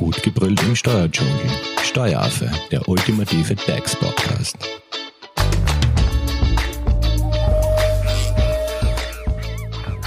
Gut 0.00 0.22
gebrüllt 0.22 0.62
im 0.62 0.74
Steuerdschungel. 0.74 1.50
Steueraffe, 1.82 2.50
der 2.70 2.88
ultimative 2.88 3.54
DAX-Podcast. 3.54 4.56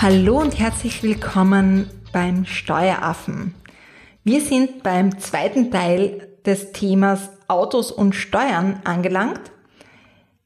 Hallo 0.02 0.40
und 0.40 0.58
herzlich 0.58 1.04
willkommen 1.04 1.92
beim 2.12 2.46
Steueraffen. 2.46 3.54
Wir 4.24 4.42
sind 4.42 4.82
beim 4.82 5.20
zweiten 5.20 5.70
Teil 5.70 6.28
des 6.44 6.72
Themas 6.72 7.30
Autos 7.48 7.92
und 7.92 8.16
Steuern 8.16 8.82
angelangt. 8.86 9.52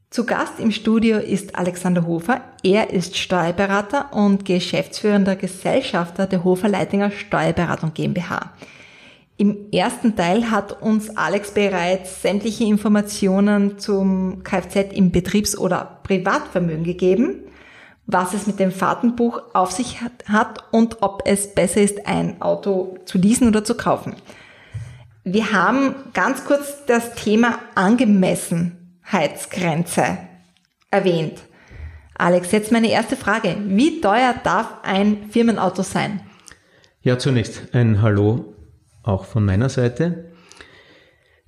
Zu 0.10 0.26
Gast 0.26 0.60
im 0.60 0.72
Studio 0.72 1.20
ist 1.20 1.56
Alexander 1.56 2.06
Hofer. 2.06 2.42
Er 2.64 2.90
ist 2.90 3.16
Steuerberater 3.16 4.12
und 4.12 4.44
geschäftsführender 4.44 5.38
Gesellschafter 5.38 6.28
der 6.28 6.44
Hofer 6.44 6.68
Leitinger 6.68 7.12
Steuerberatung 7.12 7.94
GmbH. 7.94 8.52
Im 9.40 9.72
ersten 9.72 10.16
Teil 10.16 10.50
hat 10.50 10.82
uns 10.82 11.16
Alex 11.16 11.52
bereits 11.52 12.24
sämtliche 12.24 12.64
Informationen 12.64 13.78
zum 13.78 14.42
Kfz 14.44 14.92
im 14.94 15.12
Betriebs- 15.12 15.56
oder 15.56 16.00
Privatvermögen 16.02 16.84
gegeben, 16.84 17.44
was 18.08 18.34
es 18.34 18.48
mit 18.48 18.60
dem 18.60 18.72
Fahrtenbuch 18.72 19.40
auf 19.54 19.72
sich 19.72 20.00
hat 20.28 20.64
und 20.72 21.04
ob 21.04 21.22
es 21.26 21.54
besser 21.54 21.82
ist, 21.82 22.08
ein 22.08 22.42
Auto 22.42 22.98
zu 23.06 23.20
leasen 23.20 23.48
oder 23.48 23.64
zu 23.64 23.78
kaufen. 23.78 24.16
Wir 25.24 25.52
haben 25.52 25.94
ganz 26.14 26.44
kurz 26.44 26.84
das 26.88 27.14
Thema 27.14 27.60
Angemessenheitsgrenze 27.76 30.18
erwähnt. 30.90 31.44
Alex, 32.18 32.52
jetzt 32.54 32.72
meine 32.72 32.90
erste 32.90 33.16
Frage. 33.16 33.56
Wie 33.68 34.02
teuer 34.02 34.34
darf 34.44 34.78
ein 34.82 35.30
Firmenauto 35.30 35.84
sein? 35.84 36.22
Ja, 37.04 37.20
zunächst 37.20 37.76
ein 37.76 38.02
Hallo 38.02 38.56
auch 39.08 39.26
von 39.26 39.46
meiner 39.46 39.70
Seite. 39.70 40.26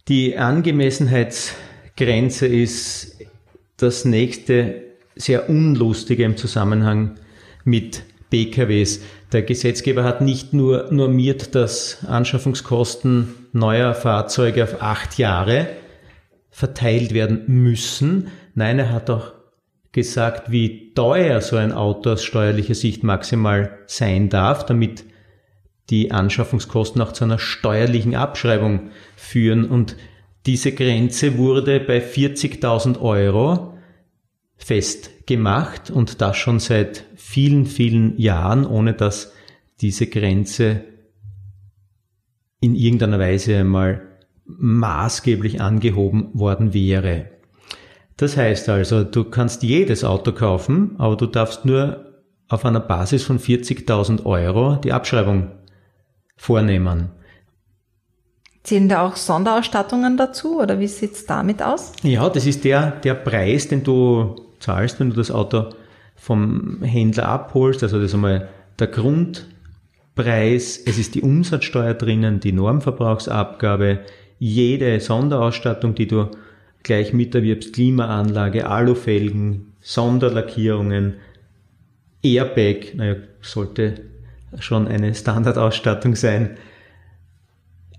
Die 0.08 0.38
Angemessenheitsgrenze 0.38 2.48
ist 2.48 3.18
das 3.78 4.06
nächste 4.06 4.84
sehr 5.16 5.50
unlustige 5.50 6.24
im 6.24 6.38
Zusammenhang 6.38 7.16
mit 7.64 8.04
BKWs. 8.30 9.02
Der 9.32 9.44
Gesetzgeber 9.44 10.04
hat 10.04 10.22
nicht 10.22 10.54
nur 10.54 10.92
normiert, 10.92 11.56
dass 11.56 12.06
Anschaffungskosten 12.06 13.36
neuer 13.54 13.94
Fahrzeuge 13.94 14.64
auf 14.64 14.82
acht 14.82 15.18
Jahre 15.18 15.68
verteilt 16.50 17.14
werden 17.14 17.44
müssen. 17.48 18.30
Nein, 18.56 18.80
er 18.80 18.92
hat 18.92 19.10
auch 19.10 19.34
gesagt, 19.92 20.52
wie 20.52 20.94
teuer 20.94 21.42
so 21.42 21.56
ein 21.56 21.72
Auto 21.72 22.12
aus 22.12 22.24
steuerlicher 22.24 22.76
Sicht 22.76 23.04
maximal 23.04 23.78
sein 23.88 24.30
darf, 24.30 24.66
damit 24.66 25.04
die 25.90 26.12
Anschaffungskosten 26.12 27.02
auch 27.02 27.12
zu 27.12 27.24
einer 27.24 27.40
steuerlichen 27.40 28.16
Abschreibung 28.16 28.92
führen. 29.16 29.66
Und 29.66 29.96
diese 30.46 30.72
Grenze 30.72 31.38
wurde 31.38 31.80
bei 31.80 32.00
40.000 32.00 33.00
Euro 33.00 33.78
festgemacht 34.58 35.90
und 35.90 36.22
das 36.22 36.38
schon 36.38 36.60
seit 36.60 37.06
vielen, 37.16 37.66
vielen 37.66 38.20
Jahren, 38.20 38.66
ohne 38.66 38.94
dass 38.94 39.34
diese 39.82 40.08
Grenze 40.08 40.84
in 42.60 42.76
irgendeiner 42.76 43.20
Weise 43.20 43.58
einmal 43.58 44.02
maßgeblich 44.46 45.62
angehoben 45.62 46.30
worden 46.34 46.74
wäre. 46.74 47.28
Das 48.18 48.36
heißt 48.36 48.68
also, 48.68 49.06
du 49.06 49.24
kannst 49.24 49.64
jedes 49.64 50.04
Auto 50.04 50.34
kaufen, 50.34 50.96
aber 50.98 51.16
du 51.16 51.26
darfst 51.26 51.64
nur 51.64 52.10
auf 52.50 52.66
einer 52.66 52.82
Basis 52.82 53.24
von 53.24 53.40
40.000 53.40 54.26
Euro 54.26 54.76
die 54.76 54.92
Abschreibung 54.92 55.52
vornehmen. 56.40 57.10
Zählen 58.64 58.88
da 58.88 59.06
auch 59.06 59.18
Sonderausstattungen 59.18 60.16
dazu 60.16 60.62
oder 60.62 60.80
wie 60.80 60.88
sieht 60.88 61.14
es 61.14 61.26
damit 61.26 61.62
aus? 61.62 61.92
Ja, 62.02 62.30
das 62.30 62.46
ist 62.46 62.64
der, 62.64 62.92
der 62.92 63.14
Preis, 63.14 63.68
den 63.68 63.84
du 63.84 64.36
zahlst, 64.60 65.00
wenn 65.00 65.10
du 65.10 65.18
das 65.18 65.32
Auto 65.32 65.72
vom 66.16 66.82
Händler 66.82 67.28
abholst. 67.28 67.84
Also 67.84 67.98
das 67.98 68.08
ist 68.08 68.14
einmal 68.14 68.48
der 68.80 68.88
Grundpreis, 68.88 70.82
es 70.86 70.98
ist 70.98 71.16
die 71.16 71.22
Umsatzsteuer 71.22 71.94
drinnen, 71.94 72.40
die 72.40 72.54
Normverbrauchsabgabe, 72.54 74.00
jede 74.40 75.00
Sonderausstattung, 75.02 75.94
die 75.94 76.08
du 76.08 76.32
gleich 76.84 77.12
miterwirbst, 77.12 77.74
Klimaanlage, 77.74 78.66
Alufelgen, 78.68 79.74
Sonderlackierungen, 79.82 81.16
Airbag, 82.24 82.96
naja, 82.96 83.16
sollte 83.42 84.10
schon 84.58 84.88
eine 84.88 85.14
Standardausstattung 85.14 86.16
sein. 86.16 86.58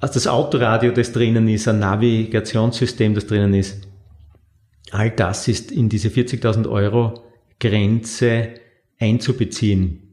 Also 0.01 0.15
das 0.15 0.27
Autoradio, 0.27 0.93
das 0.93 1.13
drinnen 1.13 1.47
ist, 1.49 1.69
ein 1.69 1.79
Navigationssystem, 1.79 3.15
das 3.15 3.27
drinnen 3.27 3.55
ist, 3.55 3.87
all 4.91 5.11
das 5.11 5.47
ist 5.47 5.71
in 5.71 5.89
diese 5.89 6.09
40.000 6.09 6.69
Euro 6.69 7.23
Grenze 7.61 8.55
einzubeziehen. 8.99 10.11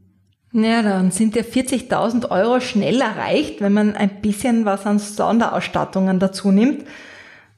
Ja, 0.52 0.82
dann 0.82 1.10
sind 1.10 1.36
ja 1.36 1.42
40.000 1.42 2.30
Euro 2.30 2.60
schnell 2.60 3.00
erreicht, 3.00 3.60
wenn 3.60 3.72
man 3.72 3.94
ein 3.94 4.20
bisschen 4.22 4.64
was 4.64 4.86
an 4.86 4.98
Sonderausstattungen 4.98 6.18
dazu 6.18 6.50
nimmt. 6.50 6.84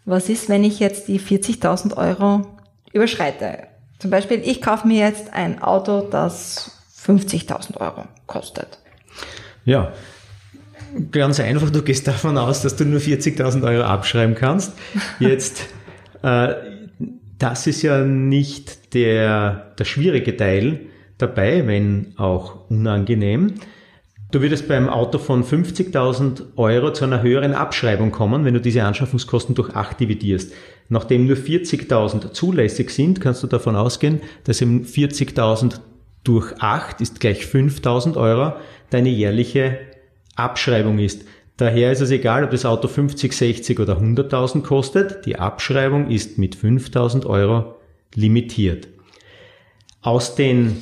Was 0.04 0.28
ist, 0.28 0.48
wenn 0.48 0.64
ich 0.64 0.80
jetzt 0.80 1.06
die 1.08 1.20
40.000 1.20 1.96
Euro 1.96 2.46
überschreite? 2.92 3.68
Zum 3.98 4.10
Beispiel, 4.10 4.40
ich 4.44 4.60
kaufe 4.60 4.88
mir 4.88 5.06
jetzt 5.06 5.32
ein 5.32 5.62
Auto, 5.62 6.00
das 6.00 6.79
50.000 7.04 7.78
Euro 7.78 8.04
kostet. 8.26 8.78
Ja, 9.64 9.92
ganz 11.10 11.40
einfach, 11.40 11.70
du 11.70 11.82
gehst 11.82 12.06
davon 12.06 12.36
aus, 12.36 12.62
dass 12.62 12.76
du 12.76 12.84
nur 12.84 13.00
40.000 13.00 13.62
Euro 13.64 13.84
abschreiben 13.84 14.34
kannst. 14.34 14.72
Jetzt, 15.18 15.66
äh, 16.22 16.54
das 17.38 17.66
ist 17.66 17.82
ja 17.82 18.04
nicht 18.04 18.94
der, 18.94 19.72
der 19.78 19.84
schwierige 19.84 20.36
Teil 20.36 20.80
dabei, 21.18 21.66
wenn 21.66 22.14
auch 22.16 22.70
unangenehm. 22.70 23.54
Du 24.30 24.40
würdest 24.42 24.68
beim 24.68 24.88
Auto 24.88 25.18
von 25.18 25.42
50.000 25.42 26.56
Euro 26.56 26.92
zu 26.92 27.04
einer 27.04 27.20
höheren 27.22 27.52
Abschreibung 27.52 28.12
kommen, 28.12 28.44
wenn 28.44 28.54
du 28.54 28.60
diese 28.60 28.84
Anschaffungskosten 28.84 29.56
durch 29.56 29.74
8 29.74 29.98
dividierst. 29.98 30.52
Nachdem 30.88 31.26
nur 31.26 31.36
40.000 31.36 32.32
zulässig 32.32 32.90
sind, 32.90 33.20
kannst 33.20 33.42
du 33.42 33.48
davon 33.48 33.74
ausgehen, 33.74 34.20
dass 34.44 34.62
eben 34.62 34.84
40.000 34.84 35.80
durch 36.24 36.60
8 36.60 37.00
ist 37.00 37.20
gleich 37.20 37.46
5000 37.46 38.16
Euro 38.16 38.54
deine 38.90 39.08
jährliche 39.08 39.78
Abschreibung 40.36 40.98
ist. 40.98 41.24
Daher 41.56 41.92
ist 41.92 42.00
es 42.00 42.10
egal, 42.10 42.44
ob 42.44 42.50
das 42.50 42.64
Auto 42.64 42.88
50, 42.88 43.32
60 43.32 43.80
oder 43.80 43.98
100.000 43.98 44.62
kostet. 44.62 45.26
Die 45.26 45.36
Abschreibung 45.36 46.08
ist 46.10 46.38
mit 46.38 46.54
5000 46.54 47.26
Euro 47.26 47.76
limitiert. 48.14 48.88
Aus 50.00 50.34
den 50.34 50.78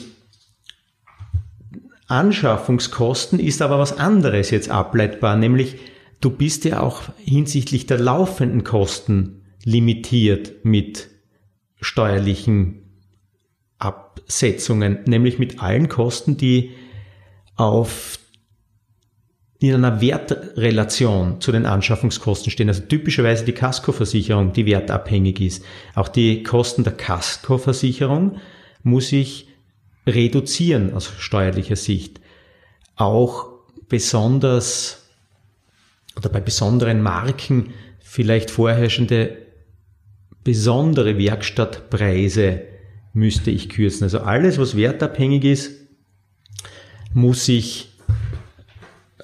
Anschaffungskosten 2.07 3.39
ist 3.39 3.61
aber 3.61 3.79
was 3.79 3.99
anderes 3.99 4.51
jetzt 4.51 4.71
ableitbar, 4.71 5.37
nämlich 5.37 5.77
du 6.21 6.31
bist 6.31 6.65
ja 6.65 6.81
auch 6.81 7.03
hinsichtlich 7.19 7.87
der 7.87 7.99
laufenden 7.99 8.65
Kosten 8.65 9.43
limitiert 9.65 10.65
mit 10.65 11.09
steuerlichen 11.81 12.88
Absetzungen, 13.79 15.01
nämlich 15.07 15.39
mit 15.39 15.63
allen 15.63 15.89
Kosten, 15.89 16.37
die 16.37 16.73
auf 17.57 18.19
in 19.61 19.75
einer 19.75 20.01
Wertrelation 20.01 21.41
zu 21.41 21.51
den 21.51 21.67
Anschaffungskosten 21.67 22.53
stehen. 22.53 22.69
Also 22.69 22.83
typischerweise 22.83 23.45
die 23.45 23.53
Kaskoversicherung, 23.53 24.53
die 24.53 24.67
wertabhängig 24.67 25.41
ist. 25.41 25.65
Auch 25.97 26.09
die 26.09 26.45
Kosten 26.45 26.85
der 26.85 26.93
Kaskoversicherung 26.93 28.39
muss 28.85 29.11
ich 29.11 29.49
reduzieren 30.07 30.95
aus 30.95 31.13
steuerlicher 31.19 31.75
Sicht. 31.75 32.21
Auch 32.95 33.49
besonders 33.89 35.09
oder 36.17 36.29
bei 36.29 36.41
besonderen 36.41 37.03
Marken 37.03 37.75
vielleicht 38.01 38.51
vorherrschende 38.51 39.39
besondere 40.45 41.19
Werkstattpreise 41.19 42.63
müsste 43.13 43.51
ich 43.51 43.69
kürzen. 43.69 44.05
Also 44.05 44.21
alles, 44.21 44.59
was 44.59 44.77
wertabhängig 44.77 45.45
ist, 45.45 45.73
muss 47.13 47.49
ich 47.49 47.89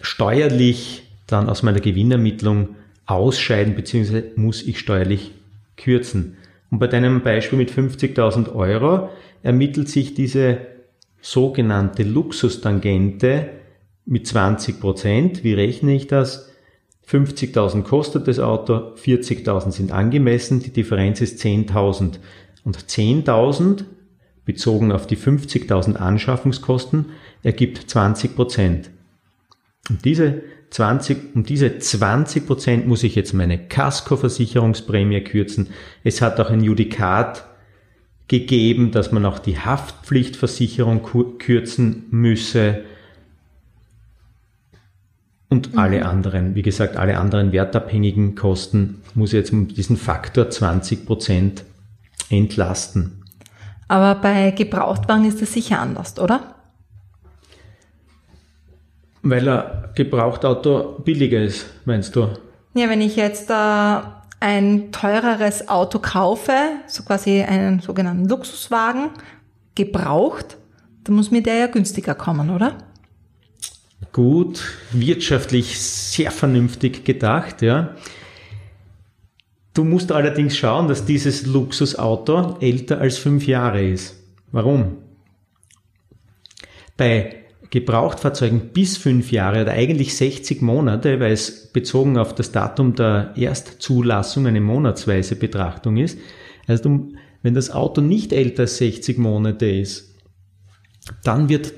steuerlich 0.00 1.02
dann 1.26 1.48
aus 1.48 1.62
meiner 1.62 1.80
Gewinnermittlung 1.80 2.76
ausscheiden, 3.06 3.74
beziehungsweise 3.74 4.32
muss 4.36 4.62
ich 4.62 4.78
steuerlich 4.78 5.32
kürzen. 5.76 6.36
Und 6.70 6.78
bei 6.78 6.86
deinem 6.86 7.22
Beispiel 7.22 7.58
mit 7.58 7.70
50.000 7.70 8.54
Euro 8.54 9.10
ermittelt 9.42 9.88
sich 9.88 10.14
diese 10.14 10.58
sogenannte 11.20 12.02
Luxustangente 12.02 13.48
mit 14.06 14.26
20 14.26 14.80
Prozent. 14.80 15.44
Wie 15.44 15.54
rechne 15.54 15.94
ich 15.94 16.06
das? 16.06 16.50
50.000 17.08 17.82
kostet 17.82 18.28
das 18.28 18.38
Auto, 18.38 18.94
40.000 18.94 19.72
sind 19.72 19.92
angemessen, 19.92 20.60
die 20.60 20.72
Differenz 20.72 21.20
ist 21.20 21.42
10.000. 21.42 22.14
Und 22.64 22.78
10.000 22.78 23.84
bezogen 24.44 24.92
auf 24.92 25.06
die 25.06 25.16
50.000 25.16 25.96
Anschaffungskosten 25.96 27.06
ergibt 27.42 27.90
20 27.90 28.34
Prozent. 28.34 28.90
Und 29.88 30.04
diese 30.04 30.42
20, 30.70 31.36
um 31.36 31.44
diese 31.44 31.78
20 31.78 32.46
Prozent 32.46 32.86
muss 32.86 33.02
ich 33.02 33.14
jetzt 33.14 33.32
meine 33.32 33.58
Casco-Versicherungsprämie 33.58 35.20
kürzen. 35.22 35.68
Es 36.02 36.20
hat 36.20 36.40
auch 36.40 36.50
ein 36.50 36.64
Judikat 36.64 37.44
gegeben, 38.26 38.90
dass 38.90 39.12
man 39.12 39.24
auch 39.26 39.38
die 39.38 39.58
Haftpflichtversicherung 39.58 41.02
kürzen 41.38 42.06
müsse 42.10 42.82
und 45.54 45.72
mhm. 45.72 45.78
alle 45.78 46.06
anderen, 46.06 46.56
wie 46.56 46.62
gesagt, 46.62 46.96
alle 46.96 47.18
anderen 47.18 47.52
wertabhängigen 47.52 48.34
Kosten 48.34 49.02
muss 49.14 49.32
ich 49.32 49.38
jetzt 49.38 49.52
um 49.52 49.68
diesen 49.68 49.96
Faktor 49.96 50.50
20 50.50 51.06
Prozent 51.06 51.64
entlasten. 52.30 53.24
Aber 53.88 54.14
bei 54.20 54.50
Gebrauchtwagen 54.50 55.24
ist 55.26 55.42
das 55.42 55.52
sicher 55.52 55.78
anders, 55.78 56.18
oder? 56.18 56.54
Weil 59.22 59.48
ein 59.48 59.90
Gebrauchtauto 59.94 61.00
billiger 61.04 61.42
ist, 61.42 61.66
meinst 61.84 62.14
du? 62.16 62.28
Ja, 62.74 62.88
wenn 62.88 63.00
ich 63.00 63.16
jetzt 63.16 63.50
äh, 63.50 64.00
ein 64.40 64.92
teureres 64.92 65.68
Auto 65.68 65.98
kaufe, 65.98 66.52
so 66.86 67.02
quasi 67.04 67.42
einen 67.42 67.80
sogenannten 67.80 68.28
Luxuswagen, 68.28 69.10
gebraucht, 69.74 70.58
dann 71.04 71.14
muss 71.14 71.30
mir 71.30 71.42
der 71.42 71.54
ja 71.56 71.66
günstiger 71.66 72.14
kommen, 72.14 72.50
oder? 72.50 72.78
Gut, 74.12 74.62
wirtschaftlich 74.92 75.80
sehr 75.80 76.30
vernünftig 76.30 77.04
gedacht, 77.04 77.62
ja. 77.62 77.94
Du 79.74 79.82
musst 79.82 80.12
allerdings 80.12 80.56
schauen, 80.56 80.86
dass 80.86 81.04
dieses 81.04 81.46
Luxusauto 81.46 82.56
älter 82.60 83.00
als 83.00 83.18
fünf 83.18 83.46
Jahre 83.46 83.84
ist. 83.84 84.16
Warum? 84.52 84.98
Bei 86.96 87.44
Gebrauchtfahrzeugen 87.70 88.68
bis 88.72 88.96
fünf 88.96 89.32
Jahre 89.32 89.62
oder 89.62 89.72
eigentlich 89.72 90.16
60 90.16 90.62
Monate, 90.62 91.18
weil 91.18 91.32
es 91.32 91.72
bezogen 91.72 92.18
auf 92.18 92.32
das 92.32 92.52
Datum 92.52 92.94
der 92.94 93.32
Erstzulassung 93.36 94.46
eine 94.46 94.60
monatsweise 94.60 95.34
Betrachtung 95.34 95.96
ist. 95.96 96.18
Also 96.68 97.08
wenn 97.42 97.54
das 97.54 97.72
Auto 97.72 98.00
nicht 98.00 98.32
älter 98.32 98.62
als 98.62 98.76
60 98.76 99.18
Monate 99.18 99.66
ist, 99.66 100.14
dann 101.24 101.48
wird 101.48 101.74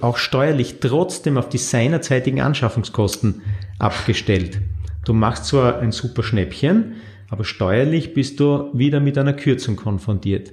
auch 0.00 0.16
steuerlich 0.16 0.76
trotzdem 0.80 1.36
auf 1.36 1.50
die 1.50 1.58
seinerzeitigen 1.58 2.40
Anschaffungskosten 2.40 3.42
abgestellt. 3.78 4.60
Du 5.04 5.12
machst 5.12 5.44
zwar 5.44 5.80
ein 5.80 5.92
super 5.92 6.22
Schnäppchen, 6.22 6.94
aber 7.34 7.44
steuerlich 7.44 8.14
bist 8.14 8.38
du 8.38 8.70
wieder 8.74 9.00
mit 9.00 9.18
einer 9.18 9.32
Kürzung 9.32 9.74
konfrontiert. 9.74 10.52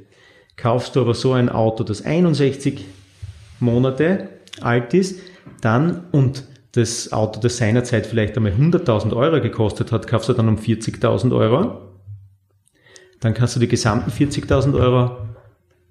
Kaufst 0.57 0.95
du 0.95 1.01
aber 1.01 1.13
so 1.13 1.33
ein 1.33 1.47
Auto, 1.47 1.83
das 1.83 2.03
61 2.03 2.83
Monate 3.59 4.29
alt 4.61 4.95
ist, 4.95 5.21
dann 5.61 6.05
und 6.11 6.43
das 6.71 7.13
Auto, 7.13 7.39
das 7.39 7.57
seinerzeit 7.57 8.07
vielleicht 8.07 8.35
einmal 8.35 8.53
100.000 8.53 9.15
Euro 9.15 9.41
gekostet 9.41 9.91
hat, 9.91 10.07
kaufst 10.07 10.29
du 10.29 10.33
dann 10.33 10.47
um 10.47 10.57
40.000 10.57 11.35
Euro, 11.35 11.81
dann 13.19 13.35
kannst 13.35 13.55
du 13.55 13.59
die 13.59 13.67
gesamten 13.67 14.09
40.000 14.09 14.73
Euro 14.73 15.17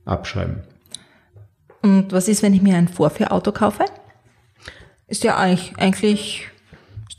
abschreiben. 0.05 0.65
Und 1.83 2.11
was 2.11 2.27
ist, 2.27 2.43
wenn 2.43 2.53
ich 2.53 2.63
mir 2.63 2.75
ein 2.75 2.89
Vorführauto 2.89 3.53
kaufe? 3.53 3.85
Ist 5.07 5.23
ja 5.23 5.37
eigentlich, 5.37 6.49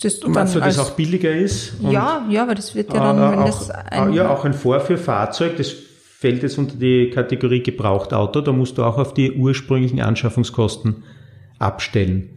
das 0.04 0.20
dann 0.20 0.32
Meinst 0.32 0.56
du, 0.56 0.60
dass 0.60 0.80
auch 0.80 0.92
billiger 0.92 1.32
ist? 1.32 1.74
ja, 1.82 2.26
ja, 2.30 2.48
weil 2.48 2.56
das 2.56 2.76
wird 2.76 2.94
ja 2.94 3.00
dann, 3.00 3.18
äh, 3.18 3.32
wenn 3.32 3.40
auch, 3.40 3.46
das 3.46 3.70
ein, 3.70 4.14
Ja, 4.14 4.30
auch 4.30 4.46
ein 4.46 4.54
Vorführfahrzeug, 4.54 5.58
das 5.58 5.72
fällt 5.72 6.44
jetzt 6.44 6.58
unter 6.58 6.76
die 6.76 7.10
Kategorie 7.10 7.64
Gebrauchtauto, 7.64 8.42
da 8.42 8.52
musst 8.52 8.78
du 8.78 8.84
auch 8.84 8.98
auf 8.98 9.14
die 9.14 9.32
ursprünglichen 9.32 10.02
Anschaffungskosten 10.02 11.04
abstellen. 11.60 12.30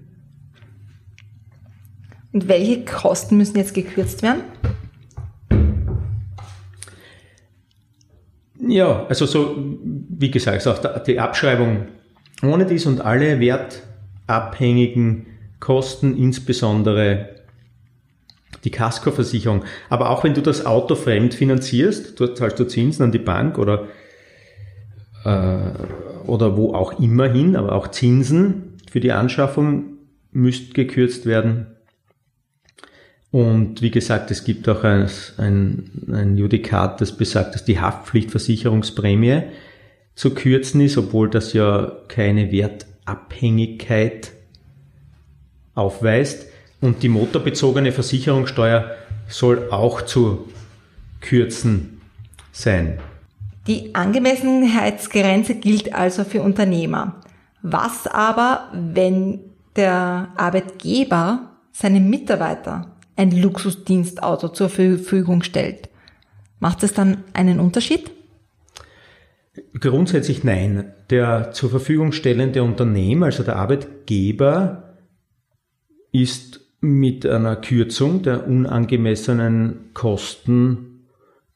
Und 2.33 2.49
welche 2.49 2.85
Kosten 2.85 3.37
müssen 3.37 3.57
jetzt 3.57 3.75
gekürzt 3.75 4.23
werden? 4.23 4.43
Ja, 8.67 9.07
also 9.07 9.27
so, 9.27 9.57
wie 9.85 10.31
gesagt, 10.31 10.67
auch 10.67 10.79
die 11.05 11.21
Abschreibung 11.21 11.87
ohne 12.43 12.67
dies 12.67 12.87
und 12.87 13.01
alle 13.01 13.39
wertabhängigen 13.41 15.27
Kosten, 15.61 16.17
insbesondere 16.17 17.34
die 18.63 18.71
Kaskoversicherung. 18.71 19.65
Aber 19.89 20.11
auch 20.11 20.25
wenn 20.25 20.35
du 20.35 20.41
das 20.41 20.65
Auto 20.67 20.95
fremd 20.95 21.35
finanzierst, 21.35 22.19
dort 22.21 22.39
zahlst 22.39 22.59
du 22.59 22.65
Zinsen 22.65 23.05
an 23.05 23.13
die 23.13 23.19
Bank 23.19 23.59
oder, 23.59 23.89
äh, 25.25 25.71
oder 26.27 26.57
wo 26.57 26.75
auch 26.75 26.99
immer 27.01 27.29
hin, 27.29 27.57
aber 27.57 27.73
auch 27.73 27.89
Zinsen 27.89 28.75
für 28.91 29.01
die 29.01 29.13
Anschaffung 29.13 29.99
müssten 30.33 30.73
gekürzt 30.75 31.27
werden. 31.27 31.67
Und 33.31 33.83
wie 33.83 33.91
gesagt, 33.91 34.31
es 34.31 34.45
gibt 34.45 34.69
auch 34.69 34.85
ein, 34.85 35.11
ein, 35.39 35.91
ein 36.13 36.39
Judikat, 36.39 37.01
das 37.01 37.17
besagt, 37.17 37.57
dass 37.57 37.65
die 37.65 37.81
Haftpflichtversicherungsprämie 37.81 39.43
zu 40.15 40.35
kürzen 40.35 40.81
ist, 40.81 40.97
obwohl 40.99 41.29
das 41.29 41.53
ja 41.53 41.93
keine 42.07 42.53
Wertabhängigkeit 42.53 44.31
aufweist. 45.75 46.47
Und 46.85 47.03
die 47.03 47.09
motorbezogene 47.09 47.93
Versicherungssteuer 47.93 48.91
soll 49.27 49.71
auch 49.71 50.03
zu 50.03 50.51
kürzen 51.23 52.03
sein. 52.53 52.99
Die 53.67 53.95
Angemessenheitsgrenze 53.95 55.55
gilt 55.55 55.95
also 55.95 56.25
für 56.25 56.43
Unternehmer. 56.43 57.23
Was 57.63 58.07
aber, 58.07 58.69
wenn 58.75 59.41
der 59.77 60.29
Arbeitgeber 60.37 61.57
seinem 61.73 62.11
Mitarbeiter 62.11 62.95
ein 63.17 63.31
Luxusdienstauto 63.31 64.51
zur 64.51 64.69
Verfügung 64.69 65.43
stellt? 65.43 65.89
Macht 66.61 66.83
es 66.83 66.93
dann 66.93 67.25
einen 67.33 67.61
Unterschied? 67.61 68.11
Grundsätzlich 69.81 70.45
nein. 70.45 70.93
Der 71.09 71.51
zur 71.53 71.71
Verfügung 71.71 72.13
stellende 72.13 72.63
Unternehmer, 72.63 73.25
also 73.27 73.43
der 73.43 73.57
Arbeitgeber, 73.57 74.99
ist 76.13 76.61
mit 76.85 77.27
einer 77.27 77.57
Kürzung 77.57 78.23
der 78.23 78.47
unangemessenen 78.47 79.91
Kosten 79.95 81.07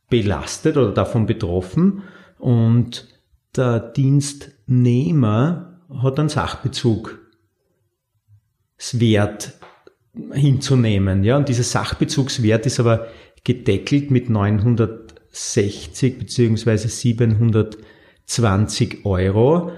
belastet 0.09 0.79
oder 0.79 0.93
davon 0.93 1.27
betroffen 1.27 2.03
und 2.39 3.07
der 3.55 3.81
Dienstnehmer 3.81 5.83
hat 6.03 6.19
einen 6.19 6.31
Sachbezug 6.31 7.19
Wert 8.95 9.53
hinzunehmen. 10.33 11.23
Ja, 11.25 11.37
und 11.37 11.49
dieser 11.49 11.63
Sachbezugswert 11.63 12.67
ist 12.67 12.81
aber 12.81 13.07
gedeckelt 13.45 14.11
mit 14.11 14.31
960 14.31 16.19
beziehungsweise 16.19 16.89
720 16.89 19.05
Euro 19.05 19.73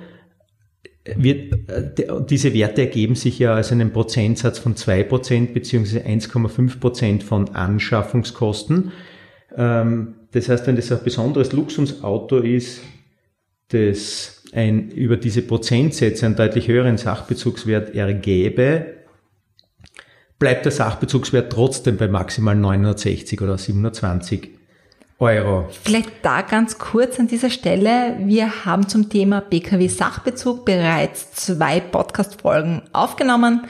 wird, 1.05 1.71
äh, 1.71 2.09
diese 2.29 2.53
Werte 2.55 2.83
ergeben 2.83 3.15
sich 3.15 3.39
ja 3.39 3.55
als 3.55 3.73
einen 3.73 3.93
Prozentsatz 3.93 4.59
von 4.59 4.75
2% 4.75 5.53
bzw. 5.53 6.01
1,5% 6.01 7.23
von 7.23 7.49
Anschaffungskosten. 7.55 8.93
Ähm, 9.57 10.15
das 10.33 10.49
heißt, 10.49 10.67
wenn 10.67 10.77
das 10.77 10.93
ein 10.93 11.03
besonderes 11.03 11.53
Luxusauto 11.53 12.39
ist, 12.39 12.83
das 13.69 14.43
ein, 14.53 14.91
über 14.91 15.17
diese 15.17 15.43
Prozentsätze 15.43 16.27
einen 16.27 16.37
deutlich 16.37 16.69
höheren 16.69 16.99
Sachbezugswert 16.99 17.95
ergäbe, 17.95 18.95
bleibt 20.39 20.65
der 20.65 20.73
Sachbezugswert 20.73 21.53
trotzdem 21.53 21.97
bei 21.97 22.09
maximal 22.09 22.57
960 22.57 23.41
oder 23.41 23.59
720 23.59 24.60
Euro. 25.21 25.69
Vielleicht 25.71 26.11
da 26.23 26.41
ganz 26.41 26.79
kurz 26.79 27.21
an 27.21 27.29
dieser 27.29 27.51
Stelle. 27.51 28.17
Wir 28.21 28.65
haben 28.65 28.89
zum 28.89 29.11
Thema 29.11 29.41
BKW 29.41 29.87
Sachbezug 29.87 30.65
bereits 30.65 31.33
zwei 31.33 31.79
Podcast-Folgen 31.81 32.83
aufgenommen. 32.93 33.67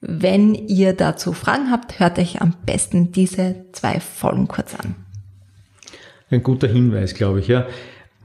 Wenn 0.00 0.54
ihr 0.54 0.94
dazu 0.94 1.32
Fragen 1.32 1.70
habt, 1.70 2.00
hört 2.00 2.18
euch 2.18 2.40
am 2.40 2.54
besten 2.66 3.12
diese 3.12 3.66
zwei 3.72 4.00
Folgen 4.00 4.48
kurz 4.48 4.74
an. 4.74 4.96
Ein 6.30 6.42
guter 6.42 6.68
Hinweis, 6.68 7.14
glaube 7.14 7.40
ich, 7.40 7.48
ja. 7.48 7.66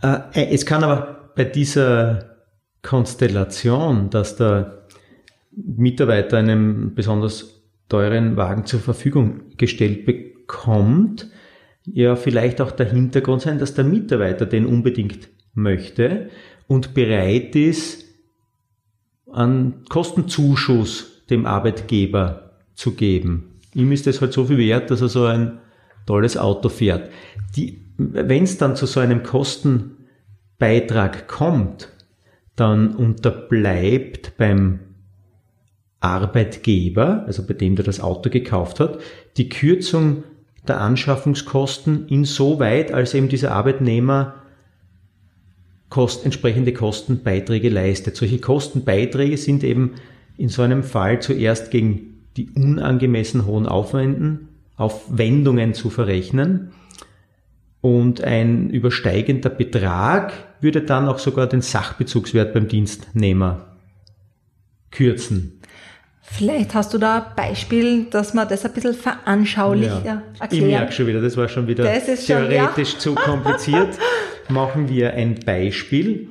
Äh, 0.01 0.49
es 0.51 0.65
kann 0.65 0.83
aber 0.83 1.31
bei 1.35 1.45
dieser 1.45 2.37
Konstellation, 2.81 4.09
dass 4.09 4.35
der 4.35 4.87
Mitarbeiter 5.51 6.37
einen 6.37 6.95
besonders 6.95 7.61
teuren 7.87 8.35
Wagen 8.35 8.65
zur 8.65 8.79
Verfügung 8.79 9.55
gestellt 9.57 10.05
bekommt, 10.05 11.29
ja 11.85 12.15
vielleicht 12.15 12.61
auch 12.61 12.71
der 12.71 12.89
Hintergrund 12.89 13.41
sein, 13.41 13.59
dass 13.59 13.73
der 13.73 13.83
Mitarbeiter 13.83 14.45
den 14.45 14.65
unbedingt 14.65 15.29
möchte 15.53 16.29
und 16.67 16.93
bereit 16.93 17.55
ist, 17.55 18.05
einen 19.31 19.83
Kostenzuschuss 19.89 21.23
dem 21.29 21.45
Arbeitgeber 21.45 22.51
zu 22.75 22.93
geben. 22.93 23.59
Ihm 23.73 23.91
ist 23.91 24.07
es 24.07 24.21
halt 24.21 24.33
so 24.33 24.45
viel 24.45 24.57
wert, 24.57 24.91
dass 24.91 25.01
er 25.01 25.09
so 25.09 25.25
ein 25.25 25.59
tolles 26.05 26.37
Auto 26.37 26.69
fährt. 26.69 27.09
Wenn 27.97 28.43
es 28.43 28.57
dann 28.57 28.75
zu 28.75 28.85
so 28.85 28.99
einem 28.99 29.23
Kostenbeitrag 29.23 31.27
kommt, 31.27 31.89
dann 32.55 32.95
unterbleibt 32.95 34.37
beim 34.37 34.79
Arbeitgeber, 35.99 37.23
also 37.25 37.45
bei 37.45 37.53
dem 37.53 37.75
der 37.75 37.85
das 37.85 37.99
Auto 37.99 38.29
gekauft 38.29 38.79
hat, 38.79 38.99
die 39.37 39.49
Kürzung 39.49 40.23
der 40.67 40.79
Anschaffungskosten 40.79 42.07
insoweit, 42.07 42.91
als 42.91 43.13
eben 43.13 43.29
dieser 43.29 43.51
Arbeitnehmer 43.51 44.35
Kost, 45.89 46.25
entsprechende 46.25 46.73
Kostenbeiträge 46.73 47.69
leistet. 47.69 48.15
Solche 48.15 48.39
Kostenbeiträge 48.39 49.37
sind 49.37 49.63
eben 49.63 49.91
in 50.37 50.49
so 50.49 50.63
einem 50.63 50.83
Fall 50.83 51.21
zuerst 51.21 51.69
gegen 51.69 52.23
die 52.35 52.49
unangemessen 52.49 53.45
hohen 53.45 53.67
Aufwänden, 53.67 54.47
Aufwendungen 54.75 55.75
zu 55.75 55.91
verrechnen. 55.91 56.71
Und 57.81 58.23
ein 58.23 58.69
übersteigender 58.69 59.49
Betrag 59.49 60.33
würde 60.61 60.81
dann 60.81 61.07
auch 61.07 61.19
sogar 61.19 61.47
den 61.47 61.61
Sachbezugswert 61.61 62.53
beim 62.53 62.67
Dienstnehmer 62.67 63.67
kürzen. 64.89 65.59
Vielleicht 66.35 66.73
hast 66.73 66.93
du 66.93 66.97
da 66.97 67.17
ein 67.17 67.35
Beispiel, 67.35 68.05
dass 68.05 68.33
man 68.33 68.47
das 68.47 68.65
ein 68.65 68.73
bisschen 68.73 68.95
veranschaulicher 68.95 70.01
ja. 70.03 70.23
erklären. 70.39 70.49
Ich 70.51 70.61
merke 70.61 70.91
schon 70.91 71.07
wieder, 71.07 71.21
das 71.21 71.37
war 71.37 71.47
schon 71.47 71.67
wieder 71.67 71.83
theoretisch 71.83 72.25
schon, 72.25 72.51
ja. 72.51 72.73
zu 72.75 73.15
kompliziert. 73.15 73.99
Machen 74.49 74.89
wir 74.89 75.13
ein 75.13 75.35
Beispiel. 75.45 76.29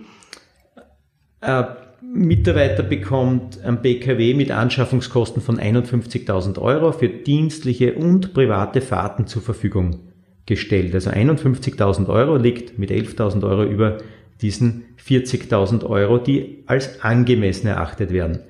Ein 1.41 1.67
Mitarbeiter 2.03 2.83
bekommt 2.83 3.63
ein 3.65 3.81
BKW 3.81 4.35
mit 4.35 4.51
Anschaffungskosten 4.51 5.41
von 5.41 5.59
51.000 5.59 6.61
Euro 6.61 6.91
für 6.91 7.09
dienstliche 7.09 7.95
und 7.95 8.35
private 8.35 8.81
Fahrten 8.81 9.29
zur 9.29 9.41
Verfügung 9.41 10.01
gestellt. 10.47 10.95
Also 10.95 11.11
51.000 11.11 12.09
Euro 12.09 12.37
liegt 12.37 12.77
mit 12.77 12.91
11.000 12.91 13.49
Euro 13.49 13.65
über 13.65 13.99
diesen 14.41 14.85
40.000 15.05 15.87
Euro, 15.87 16.19
die 16.19 16.65
als 16.67 17.03
angemessen 17.03 17.69
erachtet 17.69 18.13
werden. 18.13 18.41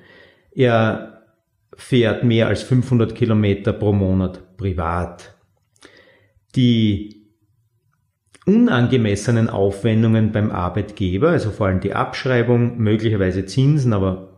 Er 0.55 1.12
fährt 1.77 2.23
mehr 2.23 2.47
als 2.47 2.63
500 2.63 3.15
Kilometer 3.15 3.73
pro 3.73 3.93
Monat 3.93 4.57
privat. 4.57 5.35
Die 6.55 7.23
unangemessenen 8.45 9.49
Aufwendungen 9.49 10.31
beim 10.31 10.51
Arbeitgeber, 10.51 11.29
also 11.29 11.51
vor 11.51 11.67
allem 11.67 11.79
die 11.79 11.93
Abschreibung, 11.93 12.77
möglicherweise 12.77 13.45
Zinsen, 13.45 13.93
aber 13.93 14.29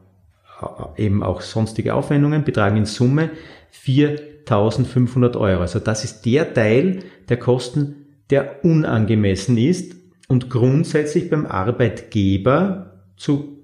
eben 0.98 1.24
auch 1.24 1.42
sonstige 1.42 1.94
Aufwendungen, 1.96 2.44
betragen 2.44 2.78
in 2.78 2.86
Summe 2.86 3.32
4.500 3.74 5.38
Euro. 5.38 5.62
Also 5.62 5.80
das 5.80 6.04
ist 6.04 6.26
der 6.26 6.54
Teil 6.54 7.00
der 7.28 7.38
Kosten, 7.38 8.06
der 8.30 8.64
unangemessen 8.64 9.58
ist 9.58 9.96
und 10.28 10.50
grundsätzlich 10.50 11.30
beim 11.30 11.46
Arbeitgeber 11.46 13.04
zu 13.18 13.55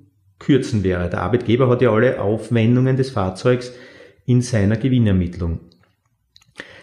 kürzen 0.42 0.84
wäre. 0.84 1.10
Der 1.10 1.22
Arbeitgeber 1.22 1.70
hat 1.70 1.82
ja 1.82 1.92
alle 1.92 2.20
Aufwendungen 2.20 2.98
des 2.98 3.12
Fahrzeugs 3.12 3.72
in 4.26 4.42
seiner 4.42 4.76
Gewinnermittlung. 4.76 5.60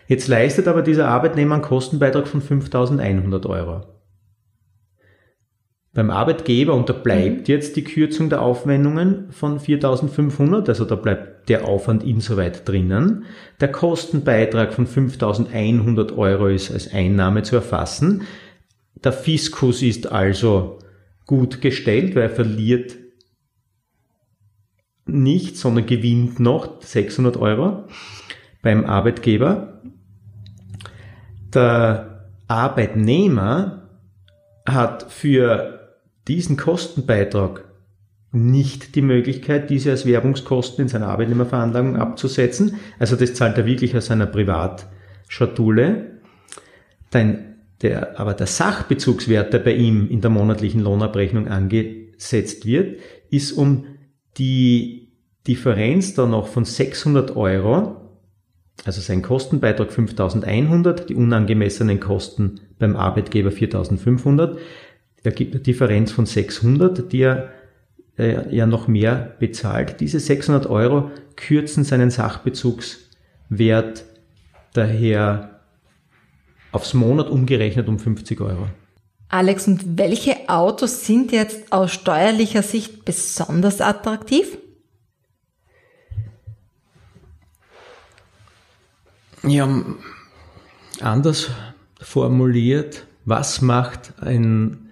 Jetzt 0.06 0.28
leistet 0.28 0.68
aber 0.68 0.80
dieser 0.80 1.08
Arbeitnehmer 1.08 1.56
einen 1.56 1.62
Kostenbeitrag 1.62 2.26
von 2.26 2.40
5.100 2.40 3.46
Euro. 3.46 3.82
Beim 5.92 6.10
Arbeitgeber, 6.10 6.74
und 6.74 6.88
da 6.88 6.92
bleibt 6.92 7.48
mhm. 7.48 7.54
jetzt 7.54 7.76
die 7.76 7.84
Kürzung 7.84 8.30
der 8.30 8.40
Aufwendungen 8.40 9.32
von 9.32 9.58
4.500, 9.58 10.68
also 10.68 10.84
da 10.84 10.94
bleibt 10.94 11.48
der 11.48 11.66
Aufwand 11.66 12.04
insoweit 12.04 12.66
drinnen. 12.68 13.24
Der 13.60 13.72
Kostenbeitrag 13.72 14.72
von 14.72 14.86
5.100 14.86 16.16
Euro 16.16 16.48
ist 16.48 16.70
als 16.70 16.92
Einnahme 16.92 17.42
zu 17.42 17.56
erfassen. 17.56 18.22
Der 19.02 19.12
Fiskus 19.12 19.82
ist 19.82 20.10
also 20.10 20.78
gut 21.26 21.60
gestellt, 21.60 22.14
weil 22.14 22.24
er 22.24 22.30
verliert 22.30 22.96
nicht, 25.08 25.56
sondern 25.56 25.86
gewinnt 25.86 26.40
noch 26.40 26.82
600 26.82 27.36
Euro 27.36 27.84
beim 28.62 28.84
Arbeitgeber. 28.84 29.80
Der 31.54 32.28
Arbeitnehmer 32.46 33.88
hat 34.66 35.04
für 35.10 35.96
diesen 36.28 36.56
Kostenbeitrag 36.56 37.64
nicht 38.30 38.94
die 38.94 39.02
Möglichkeit, 39.02 39.70
diese 39.70 39.90
als 39.90 40.04
Werbungskosten 40.04 40.82
in 40.82 40.88
seiner 40.88 41.08
Arbeitnehmerveranlagung 41.08 41.96
abzusetzen. 41.96 42.76
Also 42.98 43.16
das 43.16 43.34
zahlt 43.34 43.56
er 43.56 43.64
wirklich 43.64 43.96
aus 43.96 44.06
seiner 44.06 44.26
Privatschatulle. 44.26 46.18
Dann 47.10 47.56
der, 47.80 48.18
aber 48.20 48.34
der 48.34 48.46
Sachbezugswert, 48.46 49.52
der 49.52 49.60
bei 49.60 49.72
ihm 49.72 50.08
in 50.10 50.20
der 50.20 50.30
monatlichen 50.30 50.82
Lohnabrechnung 50.82 51.48
angesetzt 51.48 52.66
wird, 52.66 53.00
ist 53.30 53.52
um 53.52 53.86
die 54.38 55.08
Differenz 55.46 56.14
dann 56.14 56.30
noch 56.30 56.48
von 56.48 56.64
600 56.64 57.36
Euro, 57.36 57.96
also 58.84 59.00
sein 59.00 59.22
Kostenbeitrag 59.22 59.92
5100, 59.92 61.08
die 61.08 61.14
unangemessenen 61.14 62.00
Kosten 62.00 62.60
beim 62.78 62.96
Arbeitgeber 62.96 63.50
4500, 63.50 64.58
da 65.24 65.30
gibt 65.30 65.54
eine 65.54 65.62
Differenz 65.62 66.12
von 66.12 66.26
600, 66.26 67.10
die 67.12 67.22
er 67.22 67.50
äh, 68.18 68.54
ja 68.54 68.66
noch 68.66 68.88
mehr 68.88 69.34
bezahlt. 69.38 70.00
Diese 70.00 70.20
600 70.20 70.66
Euro 70.66 71.10
kürzen 71.36 71.84
seinen 71.84 72.10
Sachbezugswert 72.10 74.04
daher 74.74 75.60
aufs 76.72 76.94
Monat 76.94 77.28
umgerechnet 77.28 77.88
um 77.88 77.98
50 77.98 78.40
Euro. 78.40 78.68
Alex, 79.28 79.68
und 79.68 79.98
welche 79.98 80.48
Autos 80.48 81.04
sind 81.04 81.32
jetzt 81.32 81.70
aus 81.72 81.92
steuerlicher 81.92 82.62
Sicht 82.62 83.04
besonders 83.04 83.80
attraktiv? 83.80 84.56
Ja, 89.42 89.68
anders 91.00 91.50
formuliert, 92.00 93.06
was 93.24 93.60
macht 93.60 94.14
einen, 94.20 94.90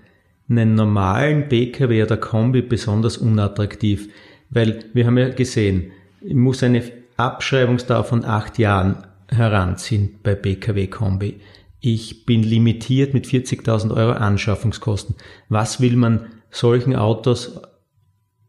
einen 0.48 0.74
normalen 0.74 1.48
PKW 1.48 2.02
oder 2.02 2.18
Kombi 2.18 2.62
besonders 2.62 3.16
unattraktiv? 3.16 4.10
Weil 4.50 4.84
wir 4.92 5.06
haben 5.06 5.18
ja 5.18 5.30
gesehen, 5.30 5.92
ich 6.20 6.34
muss 6.34 6.62
eine 6.62 6.82
Abschreibungsdauer 7.16 8.04
von 8.04 8.24
acht 8.24 8.58
Jahren 8.58 9.06
heranziehen 9.28 10.18
bei 10.22 10.34
PKW-Kombi 10.34 11.40
ich 11.80 12.26
bin 12.26 12.42
limitiert 12.42 13.14
mit 13.14 13.26
40.000 13.26 13.94
Euro 13.94 14.12
Anschaffungskosten. 14.12 15.16
Was 15.48 15.80
will 15.80 15.96
man 15.96 16.26
solchen 16.50 16.96
Autos 16.96 17.60